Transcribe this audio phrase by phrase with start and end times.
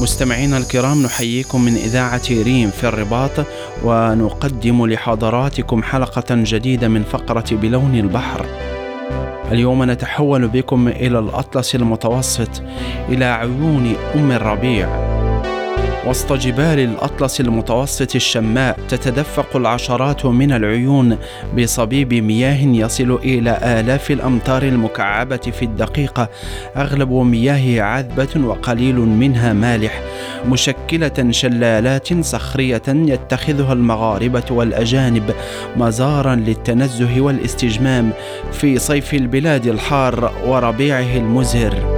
[0.00, 3.30] مستمعينا الكرام نحييكم من إذاعة ريم في الرباط
[3.84, 8.46] ونقدم لحضراتكم حلقة جديدة من فقرة بلون البحر.
[9.52, 12.62] اليوم نتحول بكم إلى الأطلس المتوسط
[13.08, 15.07] إلى عيون أم الربيع.
[16.06, 21.18] وسط جبال الأطلس المتوسط الشماء تتدفق العشرات من العيون
[21.58, 26.28] بصبيب مياه يصل إلى آلاف الأمتار المكعبة في الدقيقة
[26.76, 30.02] أغلب مياه عذبة وقليل منها مالح
[30.46, 35.34] مشكلة شلالات صخرية يتخذها المغاربة والأجانب
[35.76, 38.10] مزارا للتنزه والاستجمام
[38.52, 41.97] في صيف البلاد الحار وربيعه المزهر.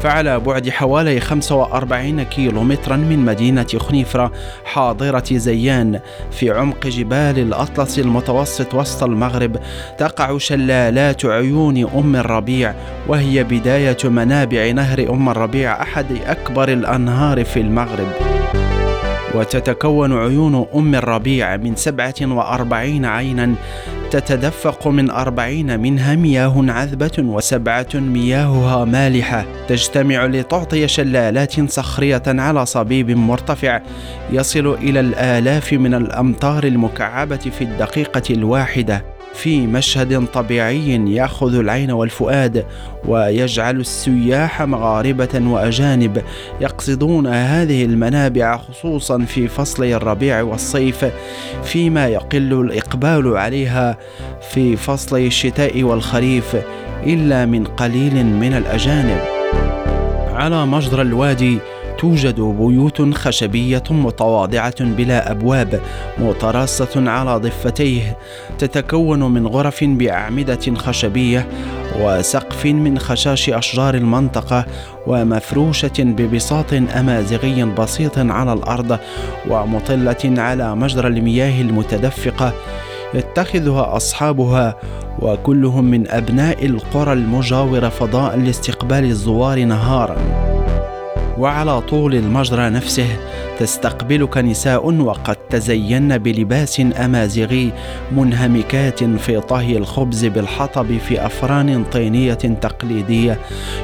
[0.00, 4.32] فعلى بعد حوالي 45 كيلومترا من مدينة خنيفرة
[4.64, 6.00] حاضرة زيان.
[6.30, 9.56] في عمق جبال الأطلس المتوسط وسط المغرب
[9.98, 12.74] تقع شلالات عيون أم الربيع
[13.08, 18.08] وهي بداية منابع نهر أم الربيع أحد أكبر الأنهار في المغرب.
[19.34, 23.54] وتتكون عيون أم الربيع من سبعة وأربعين عينا.
[24.10, 29.44] تتدفق من أربعين منها مياه عذبة وسبعة مياهها مالحة.
[29.68, 33.80] تجتمع لتعطي شلالات صخرية على صبيب مرتفع.
[34.32, 39.17] يصل إلى الآلاف من الأمتار المكعبة في الدقيقة الواحدة.
[39.38, 42.66] في مشهد طبيعي يأخذ العين والفؤاد
[43.08, 46.22] ويجعل السياح مغاربة وأجانب
[46.60, 51.04] يقصدون هذه المنابع خصوصا في فصل الربيع والصيف
[51.64, 53.98] فيما يقل الإقبال عليها
[54.50, 56.56] في فصل الشتاء والخريف
[57.06, 59.20] إلا من قليل من الأجانب.
[60.32, 61.58] على مجرى الوادي
[61.98, 65.80] توجد بيوت خشبية متواضعة بلا أبواب
[66.18, 68.16] متراصة على ضفتيه
[68.58, 71.48] تتكون من غرف بأعمدة خشبية
[72.00, 74.66] وسقف من خشاش أشجار المنطقة
[75.06, 78.98] ومفروشة ببساط أمازيغي بسيط على الأرض
[79.50, 82.52] ومطلة على مجرى المياه المتدفقة
[83.14, 84.76] يتخذها أصحابها
[85.18, 90.57] وكلهم من أبناء القرى المجاورة فضاء لاستقبال الزوار نهارا.
[91.38, 93.06] وعلى طول المجرى نفسه
[93.58, 97.72] تستقبلك نساء وقد تزين بلباس أمازيغي
[98.12, 103.38] منهمكات في طهي الخبز بالحطب في أفران طينية تقليدية.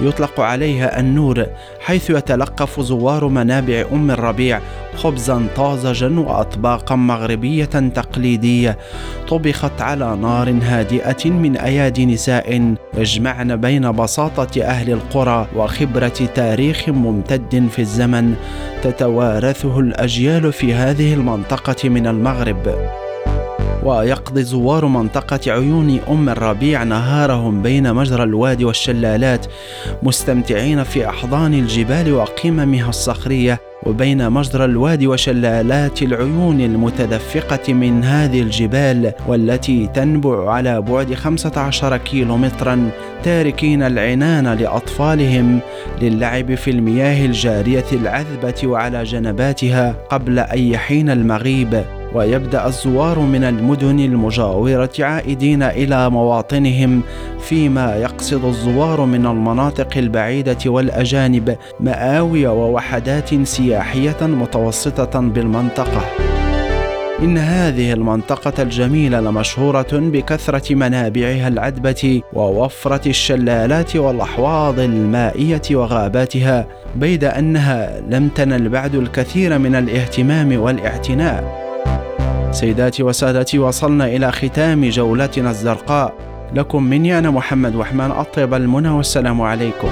[0.00, 1.46] يطلق عليها النور
[1.88, 4.60] حيث يتلقف زوار منابع أم الربيع
[4.96, 8.78] خبزا طازجا واطباقا مغربية تقليدية.
[9.28, 12.74] طبخت على نار هادئة من ايادي نساء.
[12.94, 18.34] يجمعن بين بساطة أهل القرى وخبرة تاريخ ممتد في الزمن
[18.82, 22.88] تتوارثه الأجيال في هذه المنطقة من المغرب.
[23.84, 29.46] ويقضي زوار منطقة عيون أم الربيع نهارهم بين مجرى الوادي والشلالات
[30.02, 39.12] مستمتعين في أحضان الجبال وقممها الصخرية وبين مجرى الوادي وشلالات العيون المتدفقة من هذه الجبال
[39.28, 42.90] والتي تنبع على بعد 15 كيلومترا
[43.24, 45.60] تاركين العنان لأطفالهم
[46.02, 51.97] للعب في المياه الجارية العذبة وعلى جنباتها قبل أن يحين المغيب.
[52.14, 57.02] ويبدأ الزوار من المدن المجاورة عائدين إلى مواطنهم
[57.40, 66.04] فيما يقصد الزوار من المناطق البعيدة والأجانب مآوي ووحدات سياحية متوسطة بالمنطقة.
[67.22, 76.66] إن هذه المنطقة الجميلة لمشهورة بكثرة منابعها العذبة ووفرة الشلالات والأحواض المائية وغاباتها
[76.96, 81.67] بيد أنها لم تنل بعد الكثير من الاهتمام والاعتناء.
[82.58, 86.14] سيداتي وسادتي وصلنا إلى ختام جولتنا الزرقاء.
[86.54, 89.88] لكم مني أنا محمد وحمان أطيب المنى والسلام عليكم.